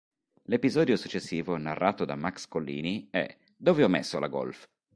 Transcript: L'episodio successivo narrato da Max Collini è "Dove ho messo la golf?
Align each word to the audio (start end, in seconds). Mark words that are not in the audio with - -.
L'episodio 0.45 0.97
successivo 0.97 1.55
narrato 1.57 2.05
da 2.05 2.15
Max 2.15 2.47
Collini 2.47 3.09
è 3.11 3.37
"Dove 3.55 3.83
ho 3.83 3.87
messo 3.87 4.17
la 4.17 4.29
golf? 4.29 4.67